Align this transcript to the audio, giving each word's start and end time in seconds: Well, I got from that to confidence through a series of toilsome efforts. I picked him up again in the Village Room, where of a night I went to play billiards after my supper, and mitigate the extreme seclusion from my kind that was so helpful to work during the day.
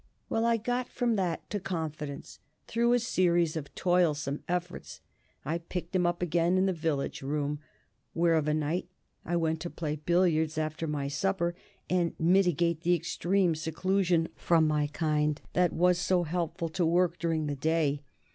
Well, 0.29 0.45
I 0.45 0.57
got 0.57 0.89
from 0.89 1.15
that 1.17 1.47
to 1.51 1.59
confidence 1.59 2.39
through 2.65 2.93
a 2.93 2.97
series 2.97 3.55
of 3.55 3.75
toilsome 3.75 4.43
efforts. 4.49 4.99
I 5.45 5.59
picked 5.59 5.95
him 5.95 6.07
up 6.07 6.23
again 6.23 6.57
in 6.57 6.65
the 6.65 6.73
Village 6.73 7.21
Room, 7.21 7.59
where 8.13 8.33
of 8.33 8.47
a 8.47 8.53
night 8.55 8.87
I 9.25 9.35
went 9.35 9.59
to 9.59 9.69
play 9.69 9.97
billiards 9.97 10.57
after 10.57 10.87
my 10.87 11.07
supper, 11.07 11.53
and 11.87 12.15
mitigate 12.17 12.81
the 12.81 12.95
extreme 12.95 13.53
seclusion 13.53 14.29
from 14.35 14.67
my 14.67 14.87
kind 14.87 15.39
that 15.53 15.71
was 15.71 15.99
so 15.99 16.23
helpful 16.23 16.69
to 16.69 16.83
work 16.83 17.19
during 17.19 17.45
the 17.45 17.53
day. 17.55 18.01